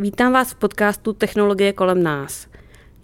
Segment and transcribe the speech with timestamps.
[0.00, 2.46] Vítám vás v podcastu Technologie kolem nás.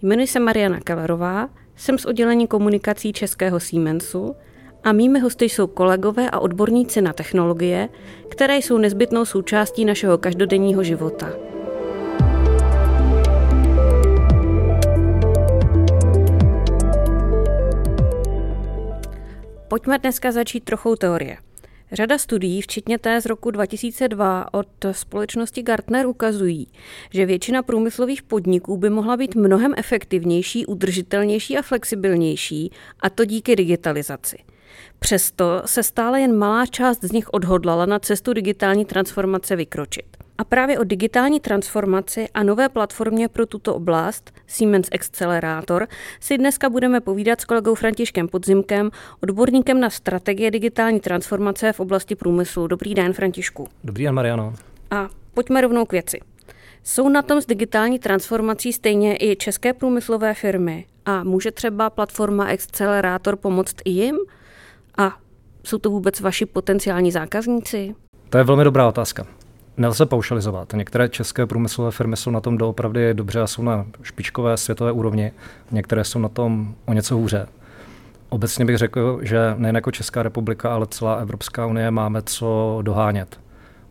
[0.01, 4.35] Jmenuji se Mariana Kellerová, jsem z oddělení komunikací českého Siemensu
[4.83, 7.89] a mými hosty jsou kolegové a odborníci na technologie,
[8.29, 11.29] které jsou nezbytnou součástí našeho každodenního života.
[19.67, 21.37] Pojďme dneska začít trochou teorie.
[21.93, 26.67] Řada studií, včetně té z roku 2002 od společnosti Gartner, ukazují,
[27.13, 33.55] že většina průmyslových podniků by mohla být mnohem efektivnější, udržitelnější a flexibilnější, a to díky
[33.55, 34.37] digitalizaci.
[34.99, 40.20] Přesto se stále jen malá část z nich odhodlala na cestu digitální transformace vykročit.
[40.41, 45.87] A právě o digitální transformaci a nové platformě pro tuto oblast, Siemens Accelerator,
[46.19, 48.91] si dneska budeme povídat s kolegou Františkem Podzimkem,
[49.23, 52.67] odborníkem na strategie digitální transformace v oblasti průmyslu.
[52.67, 53.67] Dobrý den, Františku.
[53.83, 54.53] Dobrý den, Mariano.
[54.91, 56.19] A pojďme rovnou k věci.
[56.83, 62.45] Jsou na tom s digitální transformací stejně i české průmyslové firmy a může třeba platforma
[62.45, 64.17] Accelerator pomoct i jim?
[64.97, 65.17] A
[65.63, 67.95] jsou to vůbec vaši potenciální zákazníci?
[68.29, 69.40] To je velmi dobrá otázka
[69.77, 70.73] nelze paušalizovat.
[70.73, 75.31] Některé české průmyslové firmy jsou na tom doopravdy dobře a jsou na špičkové světové úrovni,
[75.71, 77.47] některé jsou na tom o něco hůře.
[78.29, 83.39] Obecně bych řekl, že nejen jako Česká republika, ale celá Evropská unie máme co dohánět.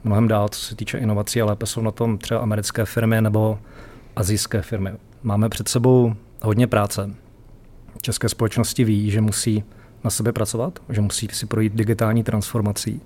[0.04, 3.58] Mnohem dál, co se týče inovací a lépe jsou na tom třeba americké firmy nebo
[4.16, 4.90] azijské firmy.
[5.22, 7.10] Máme před sebou hodně práce.
[8.02, 9.64] České společnosti ví, že musí
[10.04, 13.00] na sebe pracovat, že musí si projít digitální transformací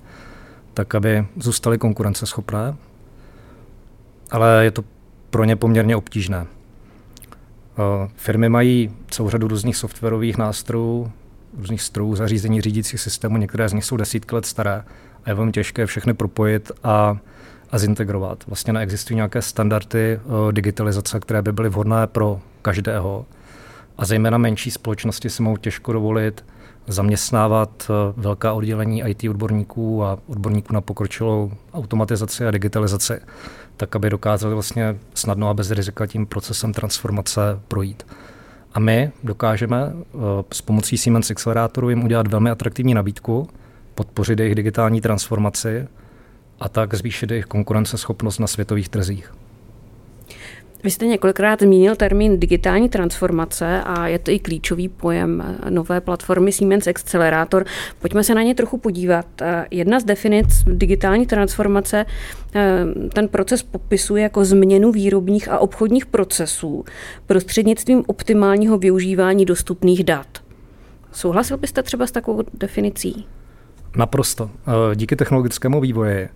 [0.74, 2.76] tak aby zůstaly konkurenceschopné,
[4.30, 4.84] ale je to
[5.30, 6.46] pro ně poměrně obtížné.
[6.46, 11.12] Eh, firmy mají celou řadu různých softwarových nástrojů,
[11.58, 14.84] různých strojů, zařízení řídících systémů, některé z nich jsou desítky let staré
[15.24, 17.16] a je velmi těžké všechny propojit a,
[17.70, 18.46] a zintegrovat.
[18.46, 23.26] Vlastně neexistují nějaké standardy uh, digitalizace, které by byly vhodné pro každého.
[23.98, 26.44] A zejména menší společnosti si mohou těžko dovolit
[26.86, 33.20] zaměstnávat eh, velká oddělení IT odborníků a odborníků na pokročilou automatizaci a digitalizaci,
[33.76, 38.06] tak aby dokázali vlastně snadno a bez rizika tím procesem transformace projít.
[38.74, 40.18] A my dokážeme eh,
[40.52, 43.48] s pomocí Siemens Accelerátoru jim udělat velmi atraktivní nabídku,
[43.94, 45.88] podpořit jejich digitální transformaci
[46.60, 49.32] a tak zvýšit jejich konkurenceschopnost na světových trzích.
[50.84, 56.52] Vy jste několikrát zmínil termín digitální transformace a je to i klíčový pojem nové platformy
[56.52, 57.64] Siemens Accelerator.
[58.00, 59.26] Pojďme se na ně trochu podívat.
[59.70, 62.06] Jedna z definic digitální transformace
[62.54, 66.84] eh, ten proces popisuje jako změnu výrobních a obchodních procesů
[67.26, 70.26] prostřednictvím optimálního využívání dostupných dat.
[71.12, 73.26] Souhlasil byste třeba s takovou definicí?
[73.96, 74.50] Naprosto.
[74.66, 76.28] Eh, díky technologickému vývoji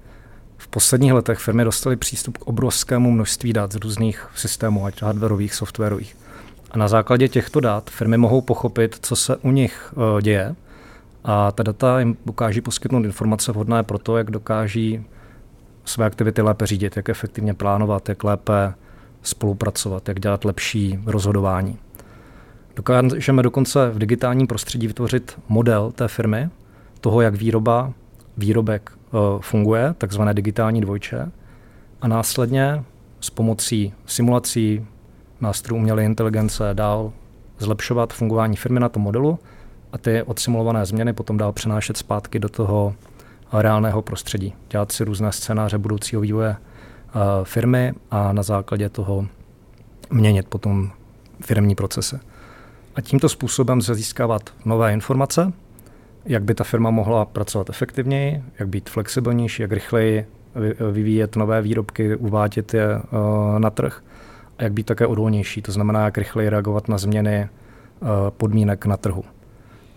[0.59, 5.55] v posledních letech firmy dostaly přístup k obrovskému množství dat z různých systémů, ať hardwareových,
[5.55, 6.17] softwarových.
[6.71, 10.55] A na základě těchto dat firmy mohou pochopit, co se u nich uh, děje
[11.25, 15.05] a ta data jim dokáží poskytnout informace vhodné pro to, jak dokáží
[15.85, 18.75] své aktivity lépe řídit, jak efektivně plánovat, jak lépe
[19.23, 21.79] spolupracovat, jak dělat lepší rozhodování.
[22.77, 26.49] Dokážeme dokonce v digitálním prostředí vytvořit model té firmy,
[27.01, 27.93] toho, jak výroba,
[28.37, 28.98] výrobek Eh,
[29.41, 31.31] funguje, takzvané digitální dvojče,
[32.01, 32.85] a následně
[33.21, 34.87] s pomocí simulací
[35.41, 37.13] nástrojů umělé inteligence dál
[37.59, 39.39] zlepšovat fungování firmy na tom modelu
[39.93, 42.95] a ty odsimulované změny potom dál přenášet zpátky do toho
[43.53, 44.55] reálného prostředí.
[44.71, 47.15] Dělat si různé scénáře budoucího vývoje eh,
[47.45, 49.27] firmy a na základě toho
[50.11, 50.91] měnit potom
[51.41, 52.19] firmní procesy.
[52.97, 55.53] A tímto způsobem se získávat nové informace,
[56.29, 60.27] jak by ta firma mohla pracovat efektivněji, jak být flexibilnější, jak rychleji
[60.93, 63.01] vyvíjet nové výrobky, uvádět je eh,
[63.59, 64.03] na trh
[64.59, 67.49] a jak být také odolnější, to znamená, jak rychleji reagovat na změny eh,
[68.31, 69.25] podmínek na trhu.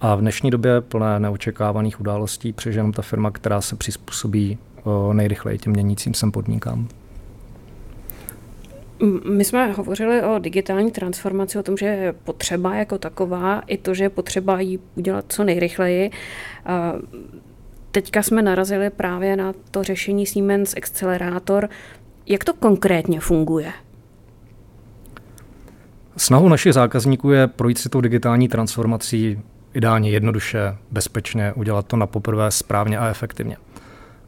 [0.02, 5.58] A v dnešní době plné neočekávaných událostí přežijeme ta firma, která se přizpůsobí eh, nejrychleji
[5.58, 6.88] těm měnícím se podmínkám.
[9.30, 13.94] My jsme hovořili o digitální transformaci, o tom, že je potřeba jako taková, i to,
[13.94, 16.12] že je potřeba ji udělat co nejrychleji.
[17.92, 21.69] Teďka jsme narazili právě na to řešení Siemens Accelerator.
[22.27, 23.71] Jak to konkrétně funguje?
[26.18, 29.39] Snahou našich zákazníků je projít si tou digitální transformací
[29.74, 30.59] ideálně jednoduše,
[30.92, 33.57] bezpečně, udělat to na poprvé správně a efektivně.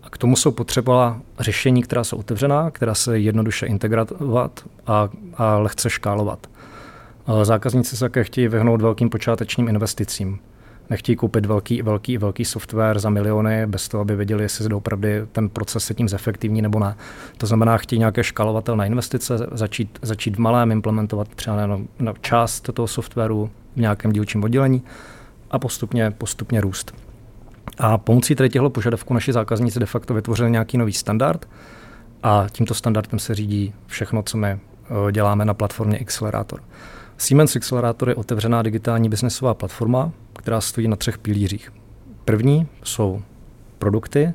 [0.10, 5.90] K tomu jsou potřeba řešení, která jsou otevřená, která se jednoduše integrovat a, a lehce
[5.90, 6.48] škálovat.
[7.44, 10.40] Zákazníci se také chtějí vyhnout velkým počátečním investicím.
[10.90, 15.50] nechtějí koupit velký, velký, velký software za miliony bez toho, aby věděli, jestli doopravdy ten
[15.50, 16.96] proces se tím zefektivní nebo ne.
[17.38, 21.68] To znamená, chtějí nějaké škálovatelné investice, začít, začít v malém, implementovat třeba
[22.00, 24.84] na část toho softwaru v nějakém dílčím oddělení
[25.52, 27.03] a postupně, postupně růst.
[27.78, 31.48] A pomocí tady těchto požadavků naši zákazníci de facto vytvořili nějaký nový standard
[32.24, 36.64] a tímto standardem se řídí všechno, co my eh, děláme na platformě Accelerator.
[37.18, 41.74] Siemens Accelerator je otevřená digitální biznesová platforma, která stojí na třech pilířích.
[42.26, 43.22] První jsou
[43.80, 44.34] produkty, eh,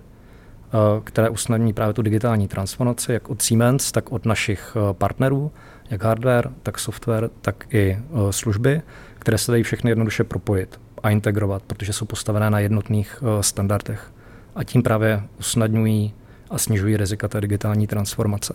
[1.05, 5.53] které usnadní právě tu digitální transformaci, jak od Siemens, tak od našich eh, partnerů,
[5.91, 7.99] jak hardware, tak software, tak i
[8.31, 8.83] služby,
[9.19, 14.12] které se dají všechny jednoduše propojit a integrovat, protože jsou postavené na jednotných standardech.
[14.55, 16.15] A tím právě usnadňují
[16.50, 18.55] a snižují rizika té digitální transformace.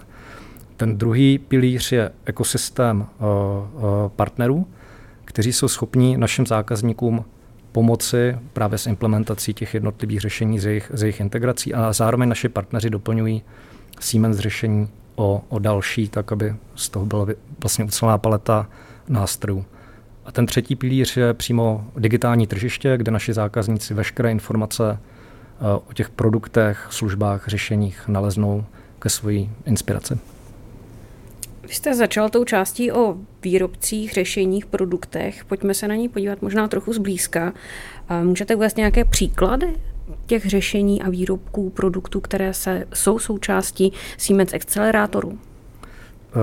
[0.78, 3.82] Ten druhý pilíř je ekosystém eh, eh,
[4.16, 4.68] partnerů,
[5.26, 7.26] kteří jsou schopni našim zákazníkům
[7.72, 12.50] pomoci právě s implementací těch jednotlivých řešení z jejich, z jejich integrací a zároveň naši
[12.50, 13.42] partneři doplňují
[14.00, 17.28] Siemens řešení o, o další, tak aby z toho byla
[17.62, 18.70] vlastně ucelená paleta
[19.08, 19.66] nástrojů.
[20.26, 25.94] A ten třetí pilíř je přímo digitální tržiště, kde naši zákazníci veškeré informace eh, o
[25.94, 28.66] těch produktech, službách, řešeních naleznou
[29.00, 30.18] ke svojí inspiraci.
[31.68, 35.46] Vy jste začal tou částí o výrobcích, řešeních, produktech.
[35.46, 37.54] Pojďme se na ní podívat možná trochu zblízka.
[38.24, 39.76] Můžete uvést nějaké příklady
[40.26, 45.40] těch řešení a výrobků, produktů, které se, jsou součástí Siemens Accelerátoru?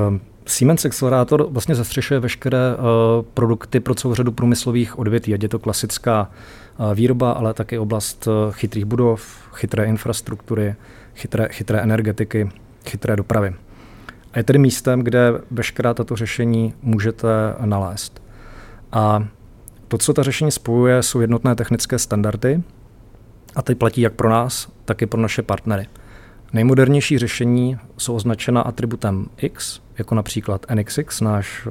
[0.09, 0.21] Um.
[0.51, 2.83] Siemens Accelerator vlastně zastřešuje veškeré uh,
[3.35, 6.31] produkty pro celou řadu průmyslových odvětví, ať je to klasická
[6.79, 10.75] uh, výroba, ale také oblast uh, chytrých budov, chytré infrastruktury,
[11.15, 12.51] chytré, chytré energetiky,
[12.87, 13.55] chytré dopravy.
[14.33, 17.29] A je tedy místem, kde veškerá tato řešení můžete
[17.65, 18.23] nalézt.
[18.93, 19.25] A
[19.89, 22.63] to, co ta řešení spojuje, jsou jednotné technické standardy
[23.57, 25.87] a ty platí jak pro nás, tak i pro naše partnery.
[26.53, 31.69] Nejmodernější řešení jsou označena atributem X, jako například NXX, náš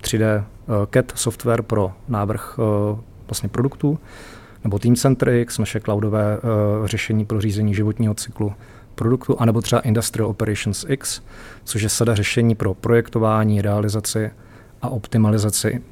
[0.00, 0.44] 3D eh,
[0.90, 2.96] CAD software pro návrh eh,
[3.28, 3.98] vlastně produktů,
[4.64, 8.52] nebo Teamcenter X, naše cloudové eh, řešení pro řízení životního cyklu
[8.94, 11.22] produktu, anebo třeba Industrial Operations X,
[11.64, 14.30] což je sada řešení pro projektování, realizaci
[14.82, 15.82] a optimalizaci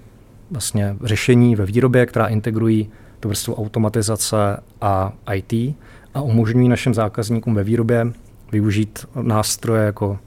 [0.50, 2.90] vlastně řešení ve výrobě, která integrují
[3.20, 4.36] tu vrstvu automatizace
[4.80, 5.76] a IT
[6.14, 8.12] a umožňují našim zákazníkům ve výrobě
[8.52, 10.18] využít nástroje jako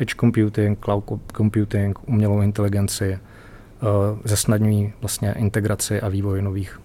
[0.00, 1.04] edge computing, cloud
[1.36, 3.18] computing, umělou inteligenci,
[3.82, 3.88] uh,
[4.24, 6.80] zesnadňují vlastně integraci a vývoj nových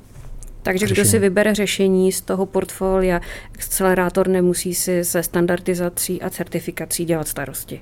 [0.65, 1.03] takže řešení.
[1.03, 3.21] kdo si vybere řešení z toho portfolia,
[3.53, 7.81] akcelerátor nemusí si se standardizací a certifikací dělat starosti.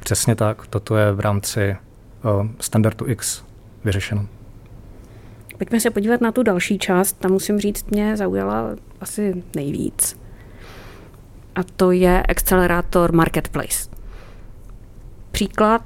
[0.00, 1.76] Přesně tak, toto je v rámci
[2.24, 3.44] uh, standardu X
[3.84, 4.26] vyřešeno.
[5.58, 10.16] Pojďme se podívat na tu další část, tam musím říct, mě zaujala asi nejvíc.
[11.54, 13.87] A to je akcelerátor Marketplace.
[15.38, 15.82] Příklad,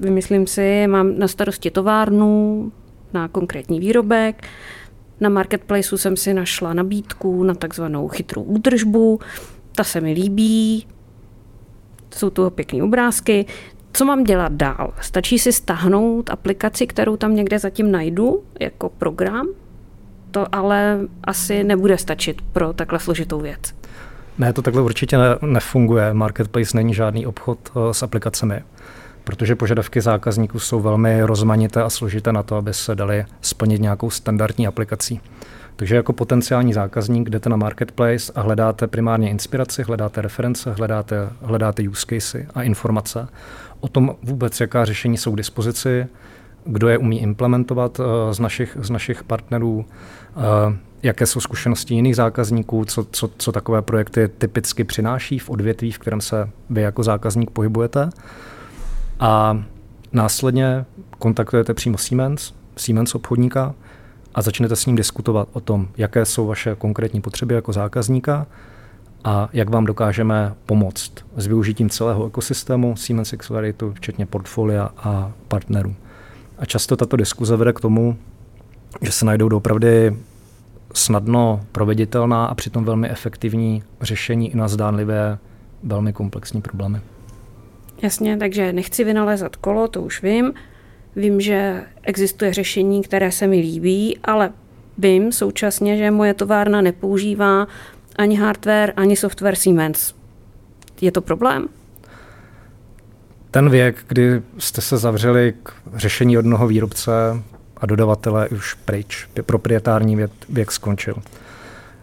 [0.00, 2.72] vymyslím si, mám na starosti továrnu
[3.12, 4.48] na konkrétní výrobek,
[5.20, 9.20] na marketplaceu jsem si našla nabídku na takzvanou chytrou údržbu,
[9.76, 10.86] ta se mi líbí,
[12.14, 13.46] jsou tu pěkné obrázky.
[13.92, 14.94] Co mám dělat dál?
[15.00, 19.48] Stačí si stáhnout aplikaci, kterou tam někde zatím najdu jako program?
[20.30, 23.79] To ale asi nebude stačit pro takhle složitou věc.
[24.40, 26.14] Ne, to takhle určitě ne, nefunguje.
[26.14, 28.62] Marketplace není žádný obchod uh, s aplikacemi
[29.24, 34.10] protože požadavky zákazníků jsou velmi rozmanité a složité na to, aby se dali splnit nějakou
[34.10, 35.20] standardní aplikací.
[35.76, 41.82] Takže jako potenciální zákazník jdete na marketplace a hledáte primárně inspiraci, hledáte reference, hledáte, hledáte
[41.82, 43.28] use casey a informace
[43.80, 46.06] o tom vůbec, jaká řešení jsou k dispozici,
[46.64, 49.84] kdo je umí implementovat uh, z, našich, z našich partnerů,
[50.36, 55.92] uh, jaké jsou zkušenosti jiných zákazníků, co, co, co takové projekty typicky přináší v odvětví,
[55.92, 58.10] v kterém se vy jako zákazník pohybujete
[59.20, 59.62] a
[60.12, 60.84] následně
[61.18, 63.74] kontaktujete přímo Siemens, Siemens obchodníka
[64.34, 68.46] a začnete s ním diskutovat o tom, jaké jsou vaše konkrétní potřeby jako zákazníka
[69.24, 75.94] a jak vám dokážeme pomoct s využitím celého ekosystému Siemens Accelerator, včetně portfolia a partnerů.
[76.58, 78.16] A často tato diskuze vede k tomu,
[79.02, 80.16] že se najdou doopravdy
[80.94, 85.38] snadno proveditelná a přitom velmi efektivní řešení i na zdánlivě
[85.82, 87.00] velmi komplexní problémy.
[88.02, 90.52] Jasně, takže nechci vynalézat kolo, to už vím.
[91.16, 94.52] Vím, že existuje řešení, které se mi líbí, ale
[94.98, 97.66] vím současně, že moje továrna nepoužívá
[98.16, 100.14] ani hardware, ani software Siemens.
[101.00, 101.68] Je to problém?
[103.50, 107.10] Ten věk, kdy jste se zavřeli k řešení jednoho výrobce
[107.80, 109.28] a dodavatele už pryč.
[109.46, 111.14] Proprietární věk, věk skončil.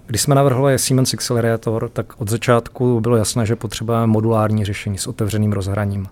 [0.08, 5.08] Když jsme navrhli Siemens Accelerator, tak od začátku bylo jasné, že potřebujeme modulární řešení s
[5.08, 6.08] otevřeným rozhraním.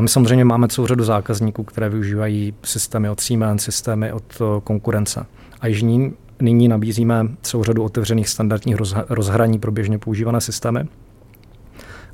[0.00, 5.26] My samozřejmě máme celou řadu zákazníků, které využívají systémy od Siemens, systémy od konkurence.
[5.60, 5.82] A již
[6.40, 8.76] nyní nabízíme celou řadu otevřených standardních
[9.08, 10.88] rozhraní pro běžně používané systémy.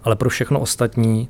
[0.04, 1.28] Ale pro všechno ostatní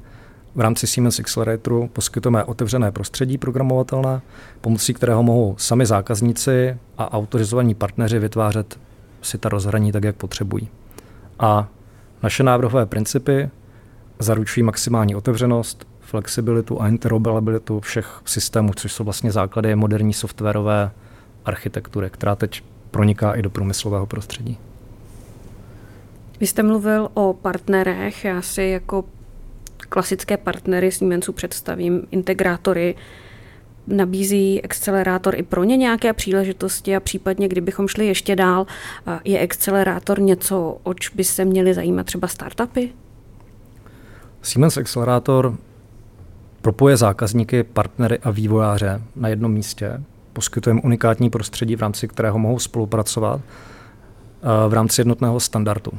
[0.59, 4.21] v rámci Siemens Acceleratoru poskytujeme otevřené prostředí programovatelné,
[4.61, 8.81] pomocí kterého mohou sami zákazníci a autorizovaní partneři vytvářet
[9.23, 10.69] si ta rozhraní tak, jak potřebují.
[11.38, 11.69] A
[12.23, 13.50] naše návrhové principy
[14.19, 20.91] zaručují maximální otevřenost, flexibilitu a interoperabilitu všech systémů, což jsou vlastně základy moderní softwarové
[21.45, 24.59] architektury, která teď proniká i do průmyslového prostředí.
[26.41, 29.05] Vy jste mluvil o partnerech, já si jako
[29.82, 32.94] klasické partnery Siemensu představím integrátory,
[33.87, 38.66] nabízí akcelerátor i pro ně nějaké příležitosti a případně, kdybychom šli ještě dál,
[39.25, 42.88] je akcelerátor něco, oč by se měli zajímat třeba startupy?
[44.42, 45.56] Siemens Accelerátor
[46.62, 50.02] propoje zákazníky, partnery a vývojáře na jednom místě.
[50.32, 53.40] Poskytujeme unikátní prostředí, v rámci kterého mohou spolupracovat
[54.68, 55.92] v rámci jednotného standardu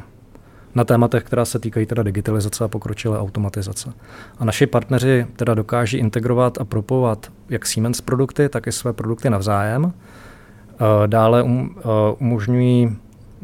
[0.80, 3.94] na tématech, která se týkají teda digitalizace a pokročilé automatizace.
[4.38, 9.30] A naši partneři teda dokáží integrovat a propovat jak Siemens produkty, tak i své produkty
[9.30, 9.94] navzájem.
[9.94, 11.84] Eh, dále um, eh,
[12.20, 12.98] umožňují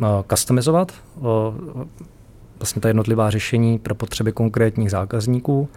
[0.04, 0.92] eh, customizovat
[2.60, 5.70] vlastně ta jednotlivá řešení pro potřeby konkrétních zákazníků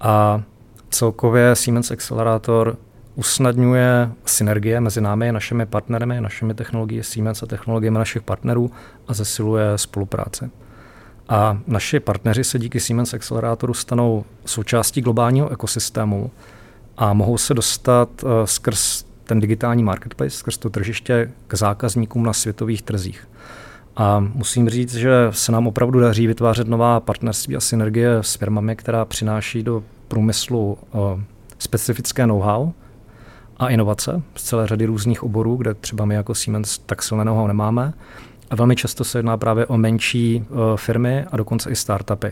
[0.00, 0.42] a
[0.90, 2.76] celkově Siemens Accelerator
[3.14, 8.70] usnadňuje synergie mezi námi, našimi partnery, našimi technologiemi Siemens a technologiemi našich partnerů
[9.08, 10.50] a zesiluje spolupráci.
[11.28, 16.30] A naši partneři se díky Siemens Acceleratoru stanou součástí globálního ekosystému
[16.96, 22.32] a mohou se dostat uh, skrz ten digitální marketplace, skrz to tržiště k zákazníkům na
[22.32, 23.28] světových trzích.
[23.96, 28.76] A musím říct, že se nám opravdu daří vytvářet nová partnerství a synergie s firmami,
[28.76, 31.20] která přináší do průmyslu uh,
[31.58, 32.72] specifické know-how,
[33.58, 37.92] a inovace z celé řady různých oborů, kde třeba my jako Siemens tak silného nemáme.
[38.50, 42.28] A velmi často se jedná právě o menší uh, firmy a dokonce i startupy.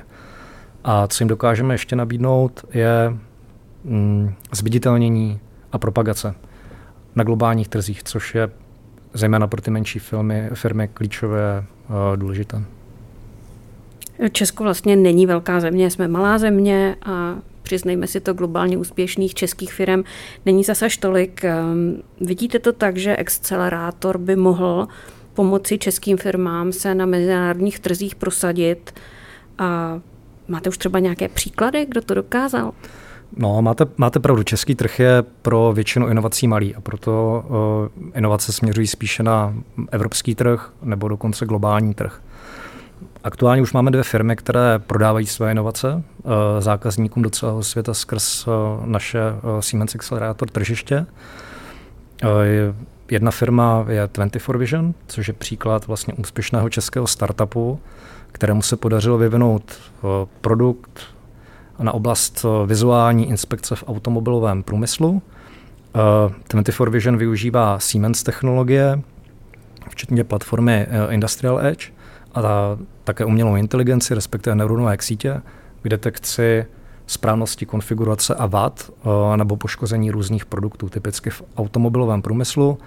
[0.85, 3.15] A co jim dokážeme ještě nabídnout, je
[3.85, 5.41] mm, zviditelnění
[5.73, 6.35] a propagace
[7.15, 8.51] na globálních trzích, což je
[9.15, 12.63] zejména pro ty menší firmy, firmy klíčové uh, důležité.
[14.33, 19.73] Česko vlastně není velká země, jsme malá země a přiznejme si to, globálně úspěšných českých
[19.73, 20.03] firm
[20.47, 21.45] není zase až tolik.
[21.45, 24.89] Ehm, vidíte to tak, že Accelerátor by mohl
[25.35, 28.95] pomoci českým firmám se na mezinárodních trzích prosadit
[29.59, 30.01] a
[30.49, 32.73] máte už třeba nějaké příklady, kdo to dokázal?
[33.37, 34.43] No, máte, máte pravdu.
[34.43, 39.55] Český trh je pro většinu inovací malý a proto uh, inovace směřují spíše na
[39.91, 42.21] evropský trh nebo dokonce globální trh.
[43.25, 46.03] Aktuálně už máme dvě firmy, které prodávají své inovace uh,
[46.59, 48.53] zákazníkům do celého světa skrz uh,
[48.87, 51.07] naše uh, Siemens Accelerator tržiště.
[53.11, 57.81] Jedna firma je 24 Vision, což je příklad vlastně úspěšného českého startupu,
[58.33, 59.81] kterému se podařilo vyvinout
[60.41, 61.01] produkt
[61.79, 65.23] na oblast vizuální inspekce v automobilovém průmyslu.
[66.51, 69.01] 24 Vision využívá Siemens technologie,
[69.91, 71.93] včetně platformy Industrial Edge
[72.35, 72.43] a
[73.05, 75.43] také umělou inteligenci, respektive neuronové sítě,
[75.83, 76.67] k detekci
[77.07, 82.79] správnosti konfigurace a vad eh, nebo poškození různých produktů, typicky v automobilovém průmyslu.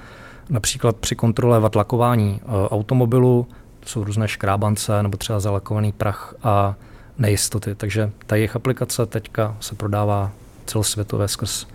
[0.50, 3.48] Například při kontrole vad lakování eh, automobilu
[3.86, 6.76] jsou různé škrábance nebo třeba zalakovaný prach a
[7.18, 7.76] nejistoty.
[7.76, 10.32] Takže ta jejich aplikace teďka se prodává
[10.66, 11.68] celosvětově skrz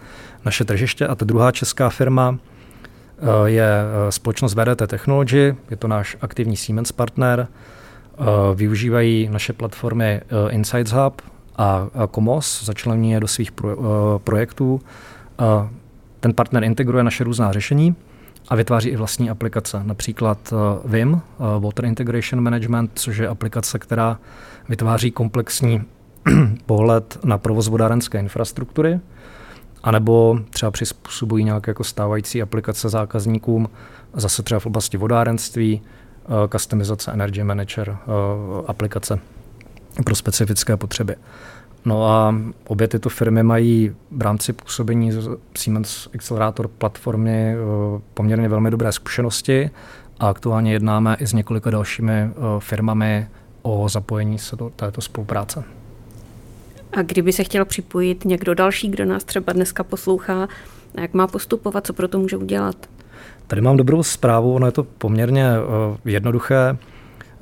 [0.44, 1.06] naše tržiště.
[1.06, 2.38] A ta druhá česká firma
[3.18, 3.68] eh, je
[4.10, 7.48] společnost VDT Technology, je to náš aktivní Siemens partner,
[8.54, 10.20] využívají naše platformy
[10.50, 11.22] Insights Hub
[11.56, 13.72] a Comos, začlení je do svých eh,
[14.18, 14.80] projektů.
[16.20, 17.96] Ten partner integruje naše různá řešení
[18.48, 20.52] a vytváří i vlastní aplikace, například
[20.84, 21.20] VIM,
[21.58, 24.18] Water Integration Management, což je aplikace, která
[24.68, 25.82] vytváří komplexní
[26.66, 29.00] pohled na provoz vodárenské infrastruktury,
[29.82, 33.68] anebo třeba přizpůsobují nějaké jako stávající aplikace zákazníkům,
[34.14, 35.82] zase třeba v oblasti vodárenství,
[36.24, 38.12] Eh, customizace Energy Manager eh,
[38.66, 39.18] aplikace
[40.04, 41.16] pro specifické potřeby.
[41.84, 42.34] No a
[42.66, 45.10] obě tyto firmy mají v rámci působení
[45.56, 47.56] Siemens Accelerator platformy eh,
[48.14, 49.70] poměrně velmi dobré zkušenosti
[50.20, 53.28] a aktuálně jednáme i s několika dalšími firmami
[53.62, 55.64] o zapojení se do této spolupráce.
[56.92, 60.48] A kdyby se chtěl připojit někdo další, kdo nás třeba dneska poslouchá,
[61.00, 62.76] Jak má postupovat, co pro to může udělat?
[63.46, 66.76] Tady mám dobrou zprávu, ono je to poměrně uh, jednoduché.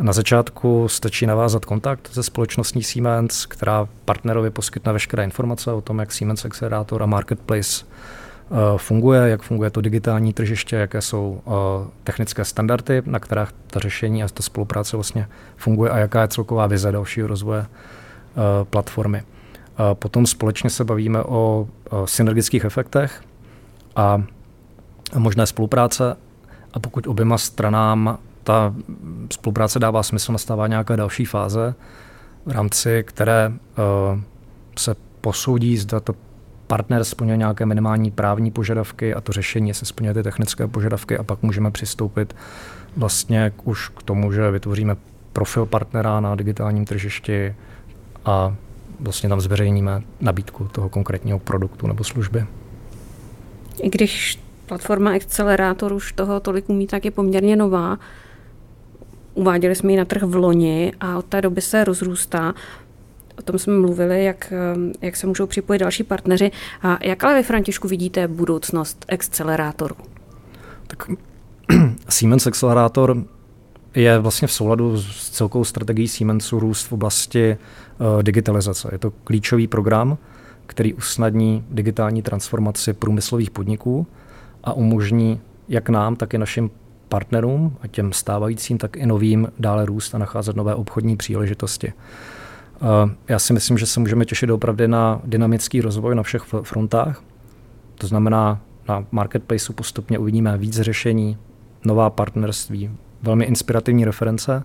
[0.02, 5.98] Na začátku stačí navázat kontakt se společností Siemens, která partnerovi poskytne veškeré informace o tom,
[5.98, 11.52] jak Siemens Accelerator a Marketplace uh, funguje, jak funguje to digitální tržiště, jaké jsou uh,
[12.04, 16.66] technické standardy, na kterých ta řešení a ta spolupráce vlastně funguje a jaká je celková
[16.66, 17.66] vize dalšího rozvoje
[18.64, 19.22] platformy.
[19.94, 21.68] Potom společně se bavíme o
[22.04, 23.22] synergických efektech
[23.96, 24.22] a
[25.16, 26.16] možné spolupráce
[26.72, 28.74] a pokud oběma stranám ta
[29.32, 31.74] spolupráce dává smysl, nastává nějaká další fáze,
[32.46, 34.20] v rámci které uh,
[34.78, 36.14] se posoudí, zda to
[36.66, 41.22] partner splňuje nějaké minimální právní požadavky a to řešení se splňuje ty technické požadavky a
[41.22, 42.36] pak můžeme přistoupit
[42.96, 44.96] vlastně k, už k tomu, že vytvoříme
[45.32, 47.54] profil partnera na digitálním tržišti
[48.24, 48.54] a
[49.00, 52.46] vlastně tam zveřejníme nabídku toho konkrétního produktu nebo služby.
[53.82, 57.98] I když platforma Accelerator už toho tolik umí, tak je poměrně nová.
[59.40, 62.54] Uváděli jsme ji na trh v loni a od té doby se rozrůstá.
[63.38, 64.52] O tom jsme mluvili, jak,
[65.00, 66.50] jak se můžou připojit další partneři.
[66.82, 69.94] A jak ale vy, Františku, vidíte budoucnost Acceleratoru?
[70.86, 71.10] Tak
[72.08, 73.24] Siemens Accelerator
[73.94, 77.56] je vlastně v souladu s celkou strategií Siemensu růst v oblasti
[77.98, 78.88] uh, digitalizace.
[78.92, 80.18] Je to klíčový program,
[80.66, 84.06] který usnadní digitální transformaci průmyslových podniků
[84.64, 86.70] a umožní jak nám, tak i našim
[87.10, 91.92] partnerům, a těm stávajícím, tak i novým dále růst a nacházet nové obchodní příležitosti.
[92.82, 97.22] Uh, já si myslím, že se můžeme těšit opravdu na dynamický rozvoj na všech frontách.
[97.94, 101.38] To znamená, na marketplaceu postupně uvidíme víc řešení,
[101.84, 102.90] nová partnerství,
[103.22, 104.62] velmi inspirativní reference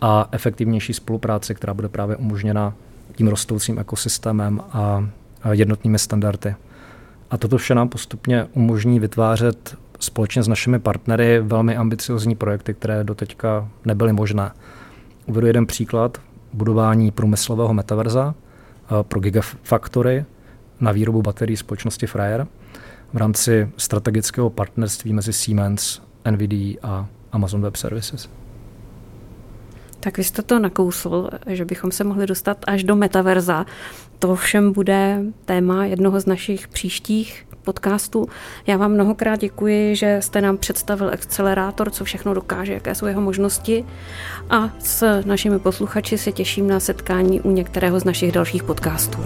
[0.00, 2.74] a efektivnější spolupráce, která bude právě umožněna
[3.14, 5.04] tím rostoucím ekosystémem a
[5.52, 6.54] jednotnými standardy.
[7.30, 13.04] A toto vše nám postupně umožní vytvářet společně s našimi partnery velmi ambiciozní projekty, které
[13.04, 14.50] doteďka nebyly možné.
[15.26, 16.18] Uvedu jeden příklad
[16.52, 20.24] budování průmyslového metaverza eh, pro Gigafactory
[20.80, 22.46] na výrobu baterií společnosti Freyr
[23.12, 28.28] v rámci strategického partnerství mezi Siemens, NVIDIA a Amazon Web Services.
[30.00, 33.66] Tak vy jste to nakousl, že bychom se mohli dostat až do metaverza.
[34.18, 38.26] To všem bude téma jednoho z našich příštích podcastů.
[38.66, 43.20] Já vám mnohokrát děkuji, že jste nám představil akcelerátor, co všechno dokáže, jaké jsou jeho
[43.20, 43.84] možnosti
[44.50, 49.18] a s našimi posluchači se těším na setkání u některého z našich dalších podcastů.